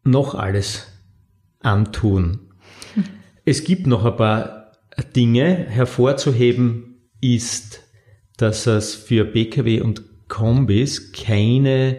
noch 0.04 0.36
alles 0.36 0.88
antun? 1.60 2.40
Es 3.46 3.64
gibt 3.64 3.88
noch 3.88 4.06
ein 4.06 4.16
paar 4.16 4.72
Dinge. 5.16 5.66
Hervorzuheben 5.70 6.98
ist, 7.22 7.84
dass 8.38 8.68
es 8.68 8.96
für 8.96 9.26
Pkw 9.26 9.82
und 9.82 10.04
Kombis 10.28 11.12
keinen 11.12 11.98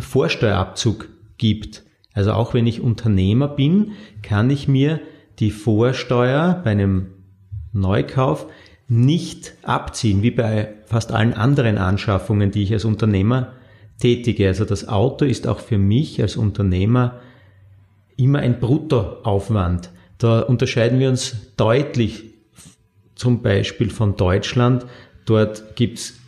Vorsteuerabzug 0.00 1.08
gibt. 1.38 1.84
Also 2.12 2.32
auch 2.32 2.54
wenn 2.54 2.66
ich 2.66 2.80
Unternehmer 2.80 3.48
bin, 3.48 3.92
kann 4.22 4.50
ich 4.50 4.68
mir 4.68 5.00
die 5.38 5.50
Vorsteuer 5.50 6.60
bei 6.64 6.70
einem 6.70 7.08
Neukauf 7.72 8.46
nicht 8.88 9.54
abziehen, 9.62 10.22
wie 10.22 10.30
bei 10.30 10.74
fast 10.86 11.12
allen 11.12 11.34
anderen 11.34 11.78
Anschaffungen, 11.78 12.50
die 12.50 12.62
ich 12.62 12.72
als 12.72 12.84
Unternehmer 12.84 13.52
tätige. 13.98 14.46
Also 14.46 14.64
das 14.64 14.88
Auto 14.88 15.24
ist 15.24 15.46
auch 15.46 15.58
für 15.58 15.78
mich 15.78 16.20
als 16.20 16.36
Unternehmer 16.36 17.20
immer 18.16 18.38
ein 18.40 18.60
Bruttoaufwand. 18.60 19.90
Da 20.18 20.40
unterscheiden 20.40 21.00
wir 21.00 21.08
uns 21.08 21.36
deutlich 21.56 22.24
zum 23.14 23.42
Beispiel 23.42 23.90
von 23.90 24.16
Deutschland. 24.16 24.86
Dort 25.24 25.76
gibt's 25.76 26.18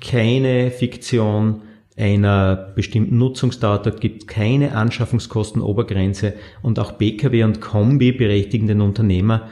keine 0.00 0.70
Fiktion 0.70 1.62
einer 1.96 2.54
bestimmten 2.54 3.18
Nutzungsdauer, 3.18 3.82
dort 3.82 4.00
gibt 4.00 4.28
keine 4.28 4.76
Anschaffungskostenobergrenze 4.76 6.34
und 6.62 6.78
auch 6.78 6.96
Pkw 6.96 7.42
und 7.42 7.60
Kombi 7.60 8.12
berechtigen 8.12 8.68
den 8.68 8.80
Unternehmer 8.80 9.48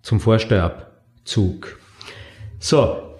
zum 0.00 0.18
Vorsteuerabzug. 0.18 1.78
So, 2.64 3.18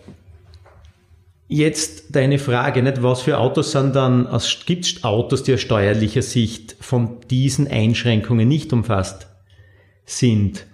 jetzt 1.48 2.16
deine 2.16 2.38
Frage, 2.38 2.82
nicht? 2.82 3.02
was 3.02 3.20
für 3.20 3.36
Autos 3.36 3.72
sind 3.72 3.94
dann, 3.94 4.26
gibt 4.64 4.86
es 4.86 5.04
Autos, 5.04 5.42
die 5.42 5.52
aus 5.52 5.60
steuerlicher 5.60 6.22
Sicht 6.22 6.76
von 6.80 7.20
diesen 7.28 7.68
Einschränkungen 7.68 8.48
nicht 8.48 8.72
umfasst 8.72 9.26
sind? 10.06 10.64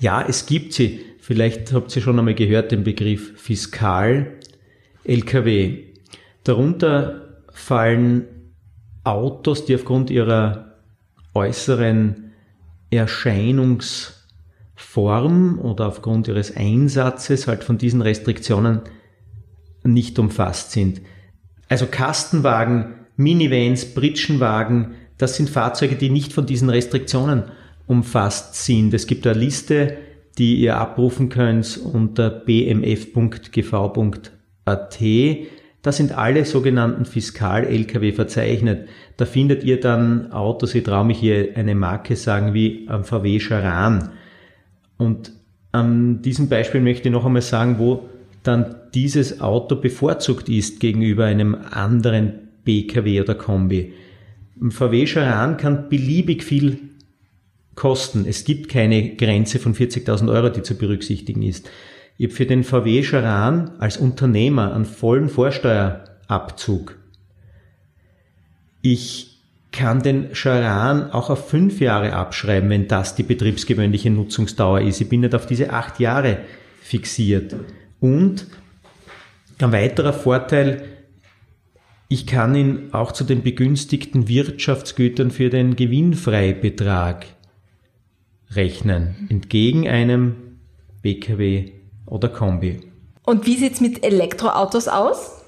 Ja, 0.00 0.22
es 0.28 0.44
gibt 0.44 0.74
sie. 0.74 1.00
Vielleicht 1.18 1.72
habt 1.72 1.96
ihr 1.96 2.02
schon 2.02 2.18
einmal 2.18 2.34
gehört 2.34 2.72
den 2.72 2.84
Begriff 2.84 3.40
Fiskal 3.40 4.34
LKW. 5.04 5.94
Darunter 6.44 7.40
fallen 7.54 8.52
Autos, 9.02 9.64
die 9.64 9.76
aufgrund 9.76 10.10
ihrer 10.10 10.74
äußeren 11.32 12.32
Erscheinungs 12.90 14.15
Form 14.76 15.58
oder 15.58 15.88
aufgrund 15.88 16.28
ihres 16.28 16.54
Einsatzes 16.54 17.48
halt 17.48 17.64
von 17.64 17.78
diesen 17.78 18.02
Restriktionen 18.02 18.82
nicht 19.82 20.18
umfasst 20.18 20.72
sind. 20.72 21.00
Also 21.68 21.86
Kastenwagen, 21.86 22.94
Minivans, 23.16 23.94
Pritschenwagen, 23.94 24.94
das 25.18 25.36
sind 25.36 25.48
Fahrzeuge, 25.48 25.96
die 25.96 26.10
nicht 26.10 26.32
von 26.32 26.46
diesen 26.46 26.68
Restriktionen 26.68 27.44
umfasst 27.86 28.66
sind. 28.66 28.92
Es 28.92 29.06
gibt 29.06 29.26
eine 29.26 29.38
Liste, 29.38 29.96
die 30.38 30.56
ihr 30.56 30.76
abrufen 30.76 31.30
könnt 31.30 31.78
unter 31.78 32.28
bmf.gv.at. 32.28 33.06
Da 35.82 35.92
sind 35.92 36.18
alle 36.18 36.44
sogenannten 36.44 37.04
Fiskal-Lkw 37.04 38.12
verzeichnet. 38.12 38.88
Da 39.16 39.24
findet 39.24 39.64
ihr 39.64 39.80
dann 39.80 40.32
Autos, 40.32 40.74
ich 40.74 40.82
traue 40.82 41.04
mich 41.06 41.18
hier 41.18 41.56
eine 41.56 41.74
Marke 41.74 42.16
sagen, 42.16 42.52
wie 42.54 42.88
VW 43.02 43.38
Charan. 43.38 44.10
Und 44.98 45.32
an 45.72 46.22
diesem 46.22 46.48
Beispiel 46.48 46.80
möchte 46.80 47.08
ich 47.08 47.12
noch 47.12 47.26
einmal 47.26 47.42
sagen, 47.42 47.78
wo 47.78 48.08
dann 48.42 48.76
dieses 48.94 49.40
Auto 49.40 49.76
bevorzugt 49.76 50.48
ist 50.48 50.80
gegenüber 50.80 51.24
einem 51.24 51.54
anderen 51.54 52.48
BKW 52.64 53.20
oder 53.20 53.34
Kombi. 53.34 53.92
Ein 54.60 54.70
VW 54.70 55.06
Charan 55.06 55.56
kann 55.56 55.88
beliebig 55.88 56.42
viel 56.42 56.78
kosten. 57.74 58.24
Es 58.26 58.44
gibt 58.44 58.68
keine 58.68 59.16
Grenze 59.16 59.58
von 59.58 59.74
40.000 59.74 60.32
Euro, 60.32 60.48
die 60.48 60.62
zu 60.62 60.76
berücksichtigen 60.76 61.42
ist. 61.42 61.68
Ich 62.16 62.26
habe 62.26 62.34
für 62.34 62.46
den 62.46 62.64
VW 62.64 63.02
Charan 63.02 63.72
als 63.78 63.98
Unternehmer 63.98 64.74
einen 64.74 64.86
vollen 64.86 65.28
Vorsteuerabzug. 65.28 66.96
Ich 68.80 69.35
kann 69.76 70.02
den 70.02 70.34
Charan 70.34 71.10
auch 71.10 71.28
auf 71.28 71.50
fünf 71.50 71.80
Jahre 71.80 72.14
abschreiben, 72.14 72.70
wenn 72.70 72.88
das 72.88 73.14
die 73.14 73.22
betriebsgewöhnliche 73.22 74.10
Nutzungsdauer 74.10 74.80
ist. 74.80 75.00
Ich 75.00 75.08
bin 75.08 75.20
nicht 75.20 75.34
auf 75.34 75.46
diese 75.46 75.70
acht 75.70 76.00
Jahre 76.00 76.38
fixiert. 76.80 77.54
Und 78.00 78.46
ein 79.60 79.72
weiterer 79.72 80.14
Vorteil, 80.14 80.84
ich 82.08 82.26
kann 82.26 82.54
ihn 82.54 82.88
auch 82.92 83.12
zu 83.12 83.24
den 83.24 83.42
begünstigten 83.42 84.28
Wirtschaftsgütern 84.28 85.30
für 85.30 85.50
den 85.50 85.76
Gewinnfreibetrag 85.76 87.26
rechnen, 88.52 89.26
entgegen 89.28 89.86
einem 89.86 90.36
BKW 91.02 91.72
oder 92.06 92.28
Kombi. 92.28 92.80
Und 93.24 93.44
wie 93.44 93.56
sieht's 93.56 93.80
mit 93.80 94.04
Elektroautos 94.04 94.88
aus? 94.88 95.42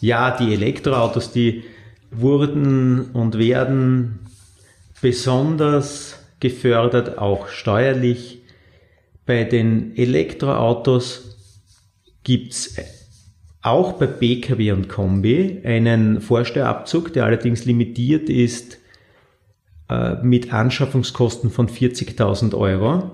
Ja, 0.00 0.36
die 0.36 0.54
Elektroautos, 0.54 1.32
die 1.32 1.64
wurden 2.20 3.10
und 3.12 3.38
werden 3.38 4.20
besonders 5.00 6.18
gefördert, 6.40 7.18
auch 7.18 7.48
steuerlich. 7.48 8.42
Bei 9.26 9.44
den 9.44 9.96
Elektroautos 9.96 11.36
gibt's 12.22 12.76
auch 13.62 13.94
bei 13.94 14.06
Pkw 14.06 14.72
und 14.72 14.88
Kombi 14.88 15.62
einen 15.64 16.20
Vorsteuerabzug, 16.20 17.12
der 17.14 17.24
allerdings 17.24 17.64
limitiert 17.64 18.28
ist 18.28 18.78
äh, 19.88 20.16
mit 20.22 20.52
Anschaffungskosten 20.52 21.50
von 21.50 21.68
40.000 21.68 22.54
Euro. 22.54 23.10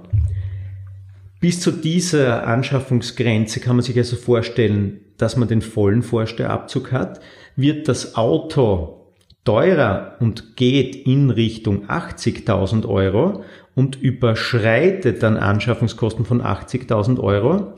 Bis 1.40 1.60
zu 1.60 1.70
dieser 1.70 2.46
Anschaffungsgrenze 2.46 3.60
kann 3.60 3.76
man 3.76 3.84
sich 3.84 3.96
also 3.96 4.16
vorstellen, 4.16 5.00
dass 5.16 5.36
man 5.36 5.48
den 5.48 5.62
vollen 5.62 6.02
Vorsteuerabzug 6.02 6.92
hat. 6.92 7.20
Wird 7.60 7.88
das 7.88 8.14
Auto 8.14 9.00
teurer 9.44 10.16
und 10.20 10.56
geht 10.56 10.94
in 11.06 11.30
Richtung 11.30 11.88
80.000 11.88 12.88
Euro 12.88 13.44
und 13.74 14.00
überschreitet 14.00 15.22
dann 15.22 15.36
Anschaffungskosten 15.36 16.24
von 16.24 16.42
80.000 16.42 17.20
Euro, 17.20 17.74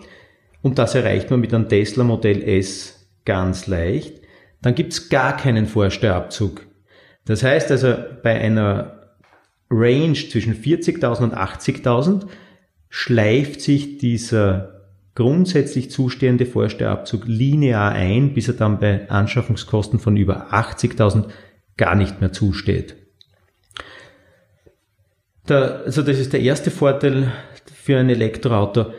und 0.62 0.78
das 0.78 0.94
erreicht 0.94 1.30
man 1.30 1.40
mit 1.40 1.52
einem 1.52 1.68
Tesla 1.68 2.04
Modell 2.04 2.42
S 2.42 3.08
ganz 3.24 3.66
leicht, 3.66 4.20
dann 4.62 4.74
gibt's 4.74 5.08
gar 5.08 5.36
keinen 5.36 5.66
Vorsteuerabzug. 5.66 6.66
Das 7.24 7.42
heißt 7.42 7.70
also, 7.70 7.94
bei 8.22 8.40
einer 8.40 9.00
Range 9.70 10.14
zwischen 10.14 10.54
40.000 10.54 11.22
und 11.22 11.34
80.000 11.36 12.26
schleift 12.88 13.60
sich 13.60 13.98
dieser 13.98 14.71
grundsätzlich 15.14 15.90
zustehende 15.90 16.46
Vorsteuerabzug 16.46 17.24
linear 17.26 17.92
ein, 17.92 18.34
bis 18.34 18.48
er 18.48 18.54
dann 18.54 18.78
bei 18.78 19.08
Anschaffungskosten 19.10 19.98
von 19.98 20.16
über 20.16 20.52
80.000 20.52 21.24
gar 21.76 21.94
nicht 21.94 22.20
mehr 22.20 22.32
zusteht. 22.32 22.96
Der, 25.48 25.82
also 25.84 26.02
das 26.02 26.18
ist 26.18 26.32
der 26.32 26.40
erste 26.40 26.70
Vorteil 26.70 27.32
für 27.74 27.98
ein 27.98 28.08
Elektroauto. 28.08 28.92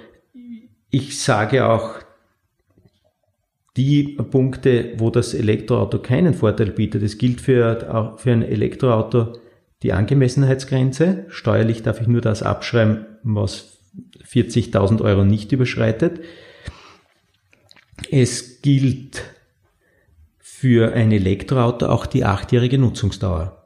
Ich 0.89 1.19
sage 1.19 1.65
auch, 1.65 1.95
die 3.75 4.17
Punkte, 4.29 4.93
wo 4.97 5.09
das 5.09 5.33
Elektroauto 5.33 5.97
keinen 5.99 6.35
Vorteil 6.35 6.71
bietet, 6.71 7.01
das 7.01 7.17
gilt 7.17 7.41
für, 7.41 8.15
für 8.17 8.31
ein 8.31 8.43
Elektroauto 8.43 9.33
die 9.81 9.93
Angemessenheitsgrenze. 9.93 11.25
Steuerlich 11.29 11.81
darf 11.81 11.99
ich 11.99 12.07
nur 12.07 12.21
das 12.21 12.43
abschreiben, 12.43 13.05
was 13.23 13.72
40.000 14.25 15.01
Euro 15.01 15.23
nicht 15.23 15.51
überschreitet. 15.51 16.21
Es 18.09 18.61
gilt 18.61 19.23
für 20.39 20.93
ein 20.93 21.11
Elektroauto 21.11 21.87
auch 21.87 22.05
die 22.05 22.25
achtjährige 22.25 22.77
Nutzungsdauer. 22.77 23.63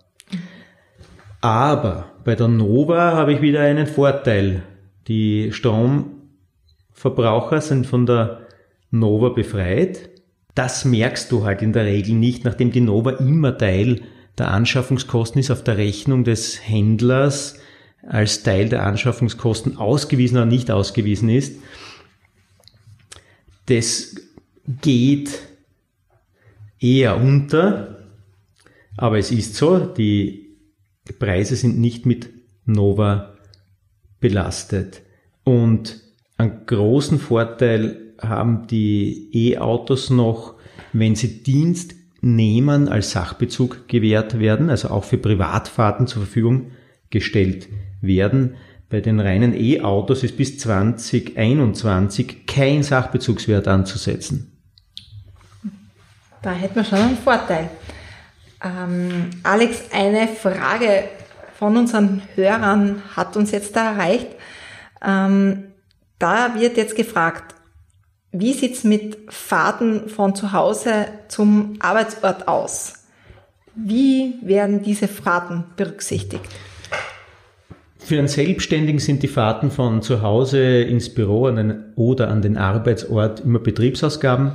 Aber 1.41 2.11
bei 2.23 2.35
der 2.35 2.47
Nova 2.47 3.13
habe 3.13 3.33
ich 3.33 3.41
wieder 3.41 3.61
einen 3.61 3.87
Vorteil. 3.87 4.63
Die 5.07 5.51
Stromverbraucher 5.53 7.61
sind 7.61 7.85
von 7.85 8.05
der 8.05 8.47
Nova 8.89 9.29
befreit. 9.29 10.09
Das 10.55 10.85
merkst 10.85 11.31
du 11.31 11.45
halt 11.45 11.61
in 11.61 11.71
der 11.71 11.85
Regel 11.85 12.15
nicht, 12.15 12.43
nachdem 12.43 12.71
die 12.71 12.81
Nova 12.81 13.11
immer 13.11 13.57
Teil 13.57 14.01
der 14.37 14.51
Anschaffungskosten 14.51 15.39
ist 15.39 15.51
auf 15.51 15.63
der 15.63 15.77
Rechnung 15.77 16.23
des 16.23 16.67
Händlers 16.67 17.59
als 18.03 18.43
Teil 18.43 18.69
der 18.69 18.86
Anschaffungskosten 18.86 19.77
ausgewiesen 19.77 20.38
oder 20.38 20.45
nicht 20.45 20.71
ausgewiesen 20.71 21.29
ist. 21.29 21.60
Das 23.65 24.15
geht 24.81 25.39
eher 26.79 27.17
unter, 27.17 28.05
aber 28.95 29.17
es 29.17 29.31
ist 29.31 29.55
so, 29.55 29.79
die 29.79 30.55
Preise 31.19 31.55
sind 31.55 31.79
nicht 31.79 32.05
mit 32.05 32.29
Nova 32.65 33.33
belastet. 34.19 35.01
Und 35.43 36.01
einen 36.38 36.65
großen 36.65 37.19
Vorteil 37.19 38.13
haben 38.21 38.67
die 38.67 39.29
E-Autos 39.33 40.10
noch, 40.10 40.55
wenn 40.93 41.15
sie 41.15 41.43
Dienstnehmern 41.43 42.88
als 42.88 43.12
Sachbezug 43.12 43.88
gewährt 43.88 44.39
werden, 44.39 44.69
also 44.69 44.89
auch 44.89 45.03
für 45.03 45.17
Privatfahrten 45.17 46.07
zur 46.07 46.23
Verfügung 46.23 46.71
gestellt 47.10 47.67
werden. 48.01 48.55
Bei 48.89 49.01
den 49.01 49.19
reinen 49.19 49.53
E-Autos 49.53 50.23
ist 50.23 50.38
bis 50.38 50.57
2021 50.60 52.45
kein 52.45 52.83
Sachbezugswert 52.83 53.67
anzusetzen. 53.67 54.57
Da 56.41 56.51
hätten 56.51 56.75
wir 56.75 56.86
schon 56.86 56.99
einen 56.99 57.17
Vorteil. 57.17 57.69
Ähm, 58.63 59.29
Alex, 59.43 59.91
eine 59.91 60.27
Frage 60.27 61.03
von 61.57 61.75
unseren 61.75 62.21
Hörern 62.36 63.01
hat 63.15 63.36
uns 63.36 63.51
jetzt 63.51 63.75
da 63.75 63.91
erreicht. 63.91 64.27
Ähm, 65.05 65.65
da 66.19 66.55
wird 66.55 66.77
jetzt 66.77 66.95
gefragt, 66.95 67.55
wie 68.31 68.53
sieht's 68.53 68.83
mit 68.83 69.17
Fahrten 69.29 70.10
von 70.10 70.36
zu 70.36 70.53
Hause 70.53 71.07
zum 71.27 71.75
Arbeitsort 71.79 72.47
aus? 72.47 72.93
Wie 73.75 74.36
werden 74.41 74.83
diese 74.83 75.07
Fahrten 75.07 75.65
berücksichtigt? 75.75 76.45
Für 77.99 78.19
einen 78.19 78.27
Selbstständigen 78.27 78.99
sind 78.99 79.23
die 79.23 79.27
Fahrten 79.27 79.71
von 79.71 80.01
zu 80.01 80.21
Hause 80.21 80.81
ins 80.81 81.13
Büro 81.13 81.47
an 81.47 81.55
den, 81.55 81.83
oder 81.95 82.29
an 82.29 82.41
den 82.41 82.57
Arbeitsort 82.57 83.41
immer 83.41 83.60
Betriebsausgaben. 83.60 84.53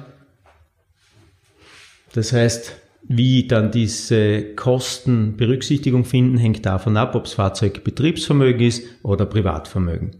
Das 2.15 2.33
heißt, 2.33 2.77
wie 3.03 3.49
dann 3.49 3.71
diese 3.71 4.55
Kosten 4.55 5.37
Berücksichtigung 5.37 6.05
finden, 6.05 6.39
hängt 6.39 6.65
davon 6.65 6.97
ab, 6.97 7.15
ob 7.15 7.25
das 7.25 7.35
Fahrzeug 7.35 7.85
Betriebsvermögen 7.85 8.67
ist 8.67 8.85
oder 9.03 9.27
Privatvermögen. 9.27 10.17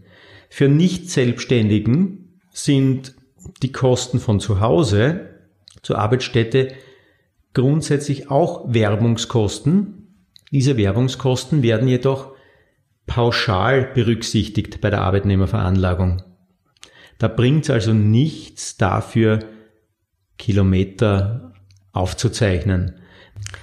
Für 0.49 0.67
Nicht-Selbstständigen 0.67 2.39
sind 2.51 3.15
die 3.61 3.71
Kosten 3.71 4.19
von 4.19 4.39
zu 4.39 4.59
Hause 4.59 5.29
zur 5.81 5.97
Arbeitsstätte 5.97 6.73
grundsätzlich 7.53 8.29
auch 8.29 8.71
Werbungskosten. 8.73 10.07
Diese 10.51 10.77
Werbungskosten 10.77 11.63
werden 11.63 11.87
jedoch 11.87 12.32
pauschal 13.05 13.91
berücksichtigt 13.93 14.81
bei 14.81 14.89
der 14.89 15.01
Arbeitnehmerveranlagung. 15.01 16.23
Da 17.17 17.27
bringt 17.27 17.65
es 17.65 17.69
also 17.69 17.93
nichts 17.93 18.77
dafür, 18.77 19.39
Kilometer 20.37 21.53
aufzuzeichnen. 21.91 22.99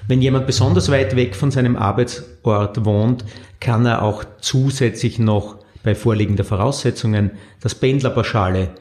Wenn 0.06 0.22
jemand 0.22 0.46
besonders 0.46 0.90
weit 0.90 1.16
weg 1.16 1.34
von 1.34 1.50
seinem 1.50 1.76
Arbeitsort 1.76 2.84
wohnt, 2.84 3.24
kann 3.60 3.86
er 3.86 4.02
auch 4.02 4.24
zusätzlich 4.40 5.18
noch 5.18 5.64
bei 5.82 5.94
vorliegender 5.94 6.44
Voraussetzungen 6.44 7.32
das 7.60 7.74
Pendlerpauschale 7.74 8.74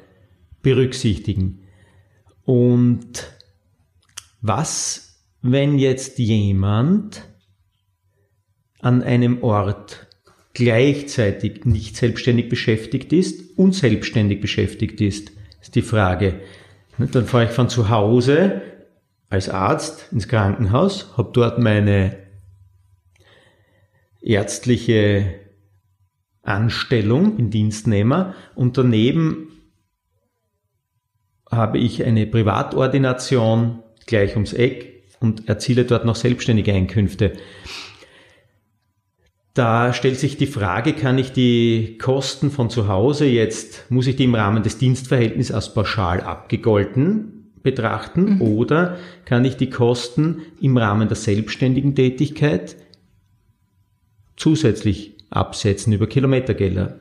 berücksichtigen. 0.61 1.63
Und 2.43 3.31
was, 4.41 5.23
wenn 5.41 5.77
jetzt 5.77 6.19
jemand 6.19 7.27
an 8.81 9.03
einem 9.03 9.43
Ort 9.43 10.07
gleichzeitig 10.59 11.63
nicht 11.63 11.95
selbstständig 11.95 12.49
beschäftigt 12.49 13.13
ist 13.13 13.57
und 13.57 13.73
selbstständig 13.73 14.41
beschäftigt 14.41 14.99
ist, 14.99 15.31
ist 15.61 15.75
die 15.75 15.81
Frage. 15.81 16.41
Dann 16.97 17.25
fahre 17.25 17.45
ich 17.45 17.51
von 17.51 17.69
zu 17.69 17.87
Hause 17.87 18.61
als 19.29 19.47
Arzt 19.47 20.11
ins 20.11 20.27
Krankenhaus, 20.27 21.13
habe 21.15 21.31
dort 21.31 21.59
meine 21.59 22.17
ärztliche 24.21 25.33
Anstellung, 26.41 27.37
bin 27.37 27.51
Dienstnehmer 27.51 28.35
und 28.53 28.77
daneben 28.77 29.47
habe 31.49 31.77
ich 31.77 32.03
eine 32.03 32.27
Privatordination 32.27 33.81
gleich 34.07 34.33
ums 34.35 34.51
Eck 34.51 35.05
und 35.21 35.47
erziele 35.47 35.85
dort 35.85 36.03
noch 36.03 36.17
selbstständige 36.17 36.73
Einkünfte. 36.73 37.37
Da 39.59 39.91
stellt 39.91 40.17
sich 40.17 40.37
die 40.37 40.47
Frage, 40.47 40.93
kann 40.93 41.17
ich 41.17 41.33
die 41.33 41.97
Kosten 41.97 42.49
von 42.49 42.69
zu 42.69 42.87
Hause 42.87 43.25
jetzt, 43.25 43.91
muss 43.91 44.07
ich 44.07 44.15
die 44.15 44.23
im 44.23 44.35
Rahmen 44.35 44.63
des 44.63 44.77
Dienstverhältnisses 44.77 45.53
als 45.53 45.73
pauschal 45.73 46.21
abgegolten 46.21 47.51
betrachten 47.61 48.35
mhm. 48.35 48.41
oder 48.41 48.97
kann 49.25 49.43
ich 49.43 49.57
die 49.57 49.69
Kosten 49.69 50.43
im 50.61 50.77
Rahmen 50.77 51.09
der 51.09 51.17
selbstständigen 51.17 51.93
Tätigkeit 51.93 52.77
zusätzlich 54.37 55.17
absetzen 55.29 55.91
über 55.91 56.07
Kilometergelder? 56.07 56.97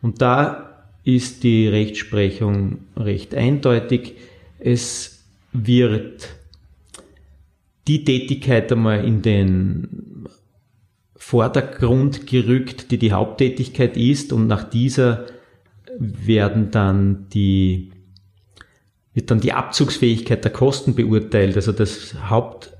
Und 0.00 0.22
da 0.22 0.86
ist 1.04 1.42
die 1.42 1.68
Rechtsprechung 1.68 2.78
recht 2.96 3.34
eindeutig. 3.34 4.14
Es 4.58 5.26
wird 5.52 6.30
die 7.86 8.02
Tätigkeit 8.04 8.72
einmal 8.72 9.04
in 9.04 9.20
den 9.20 10.08
Vordergrund 11.28 12.26
gerückt, 12.26 12.90
die 12.90 12.96
die 12.96 13.12
Haupttätigkeit 13.12 13.98
ist 13.98 14.32
und 14.32 14.46
nach 14.46 14.64
dieser 14.64 15.26
werden 15.98 16.70
dann 16.70 17.26
die, 17.34 17.90
wird 19.12 19.30
dann 19.30 19.38
die 19.38 19.52
Abzugsfähigkeit 19.52 20.42
der 20.42 20.52
Kosten 20.52 20.94
beurteilt. 20.94 21.54
Also 21.56 21.72
das 21.72 22.14
Haupt, 22.30 22.72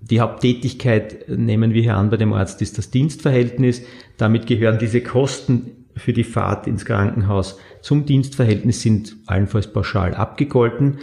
die 0.00 0.20
Haupttätigkeit, 0.20 1.28
nehmen 1.28 1.72
wir 1.72 1.82
hier 1.82 1.96
an 1.96 2.10
bei 2.10 2.16
dem 2.16 2.32
Arzt, 2.32 2.62
ist 2.62 2.78
das 2.78 2.90
Dienstverhältnis. 2.90 3.82
Damit 4.16 4.48
gehören 4.48 4.80
diese 4.80 5.00
Kosten 5.00 5.86
für 5.94 6.12
die 6.12 6.24
Fahrt 6.24 6.66
ins 6.66 6.84
Krankenhaus 6.84 7.60
zum 7.80 8.06
Dienstverhältnis 8.06 8.82
sind 8.82 9.14
allenfalls 9.26 9.72
pauschal 9.72 10.16
abgegolten. 10.16 10.98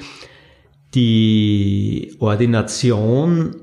Die 0.93 2.17
Ordination 2.19 3.55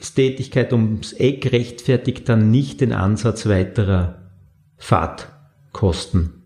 Tätigkeit 0.00 0.72
ums 0.72 1.12
Eck 1.12 1.52
rechtfertigt 1.52 2.28
dann 2.28 2.50
nicht 2.50 2.80
den 2.80 2.92
Ansatz 2.92 3.46
weiterer 3.46 4.30
Fahrtkosten. 4.76 6.44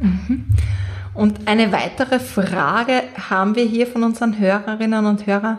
Mhm. 0.00 0.46
Und 1.14 1.48
eine 1.48 1.72
weitere 1.72 2.20
Frage 2.20 3.02
haben 3.28 3.56
wir 3.56 3.64
hier 3.64 3.86
von 3.86 4.04
unseren 4.04 4.38
Hörerinnen 4.38 5.06
und 5.06 5.26
Hörern. 5.26 5.58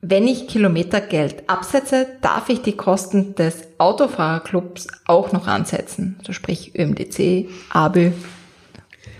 Wenn 0.00 0.28
ich 0.28 0.46
Kilometergeld 0.46 1.48
absetze, 1.48 2.06
darf 2.20 2.48
ich 2.50 2.62
die 2.62 2.76
Kosten 2.76 3.34
des 3.34 3.68
Autofahrerclubs 3.78 4.86
auch 5.06 5.32
noch 5.32 5.48
ansetzen? 5.48 6.20
So 6.24 6.32
sprich 6.32 6.78
ÖMDC, 6.78 7.48
ABÖ. 7.70 8.12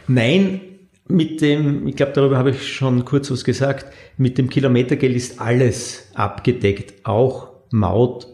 Nein, 0.06 0.60
mit 1.08 1.40
dem, 1.40 1.86
ich 1.86 1.96
glaube, 1.96 2.12
darüber 2.12 2.36
habe 2.38 2.50
ich 2.50 2.72
schon 2.72 3.04
kurz 3.04 3.30
was 3.30 3.44
gesagt, 3.44 3.86
mit 4.16 4.38
dem 4.38 4.50
Kilometergeld 4.50 5.16
ist 5.16 5.40
alles 5.40 6.10
abgedeckt, 6.14 7.06
auch 7.06 7.48
Maut, 7.70 8.26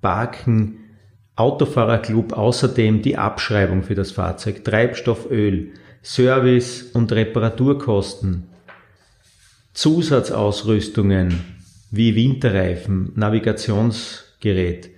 Parken, 0.00 0.78
Autofahrerclub, 1.36 2.32
außerdem 2.32 3.02
die 3.02 3.16
Abschreibung 3.16 3.82
für 3.82 3.94
das 3.94 4.12
Fahrzeug, 4.12 4.64
Treibstofföl, 4.64 5.72
Service 6.02 6.90
und 6.92 7.10
Reparaturkosten, 7.12 8.44
Zusatzausrüstungen 9.72 11.40
wie 11.90 12.14
Winterreifen, 12.14 13.12
Navigationsgerät, 13.14 14.90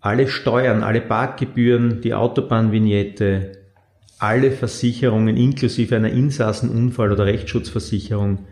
alle 0.00 0.28
Steuern, 0.28 0.82
alle 0.82 1.00
Parkgebühren, 1.00 2.00
die 2.00 2.14
Autobahnvignette, 2.14 3.59
alle 4.20 4.52
Versicherungen 4.52 5.36
inklusive 5.36 5.96
einer 5.96 6.10
Insassenunfall- 6.10 7.12
oder 7.12 7.24
Rechtsschutzversicherung, 7.24 8.46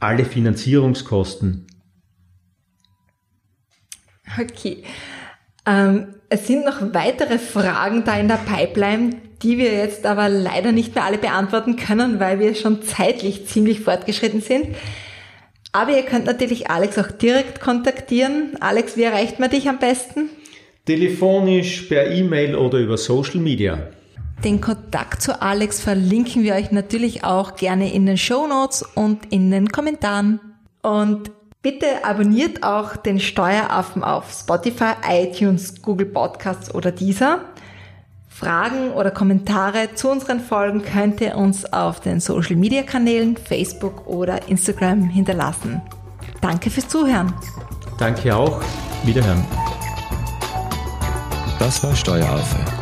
alle 0.00 0.24
Finanzierungskosten. 0.24 1.66
Okay. 4.40 4.82
Ähm, 5.64 6.14
es 6.28 6.48
sind 6.48 6.64
noch 6.64 6.80
weitere 6.92 7.38
Fragen 7.38 8.02
da 8.04 8.18
in 8.18 8.26
der 8.26 8.38
Pipeline, 8.38 9.16
die 9.42 9.58
wir 9.58 9.72
jetzt 9.72 10.06
aber 10.06 10.28
leider 10.28 10.72
nicht 10.72 10.94
mehr 10.94 11.04
alle 11.04 11.18
beantworten 11.18 11.76
können, 11.76 12.18
weil 12.18 12.40
wir 12.40 12.54
schon 12.56 12.82
zeitlich 12.82 13.46
ziemlich 13.46 13.80
fortgeschritten 13.80 14.40
sind. 14.40 14.74
Aber 15.70 15.96
ihr 15.96 16.02
könnt 16.02 16.26
natürlich 16.26 16.68
Alex 16.68 16.98
auch 16.98 17.12
direkt 17.12 17.60
kontaktieren. 17.60 18.56
Alex, 18.60 18.96
wie 18.96 19.04
erreicht 19.04 19.38
man 19.38 19.50
dich 19.50 19.68
am 19.68 19.78
besten? 19.78 20.30
Telefonisch, 20.84 21.82
per 21.82 22.10
E-Mail 22.10 22.56
oder 22.56 22.78
über 22.78 22.98
Social 22.98 23.40
Media. 23.40 23.92
Den 24.44 24.60
Kontakt 24.60 25.22
zu 25.22 25.40
Alex 25.40 25.80
verlinken 25.80 26.42
wir 26.42 26.54
euch 26.54 26.72
natürlich 26.72 27.22
auch 27.22 27.54
gerne 27.54 27.92
in 27.92 28.06
den 28.06 28.18
Show 28.18 28.48
Notes 28.48 28.82
und 28.82 29.32
in 29.32 29.52
den 29.52 29.68
Kommentaren. 29.68 30.40
Und 30.82 31.30
bitte 31.62 32.04
abonniert 32.04 32.64
auch 32.64 32.96
den 32.96 33.20
Steueraffen 33.20 34.02
auf 34.02 34.32
Spotify, 34.32 34.94
iTunes, 35.08 35.80
Google 35.80 36.06
Podcasts 36.06 36.74
oder 36.74 36.90
dieser. 36.90 37.42
Fragen 38.28 38.90
oder 38.90 39.12
Kommentare 39.12 39.94
zu 39.94 40.10
unseren 40.10 40.40
Folgen 40.40 40.82
könnt 40.82 41.20
ihr 41.20 41.36
uns 41.36 41.72
auf 41.72 42.00
den 42.00 42.18
Social 42.18 42.56
Media 42.56 42.82
Kanälen 42.82 43.36
Facebook 43.36 44.08
oder 44.08 44.48
Instagram 44.48 45.04
hinterlassen. 45.04 45.80
Danke 46.40 46.68
fürs 46.68 46.88
Zuhören. 46.88 47.32
Danke 47.96 48.34
auch. 48.34 48.60
Wiederhören. 49.04 49.44
Das 51.60 51.84
war 51.84 51.94
Steueraffe 51.94 52.81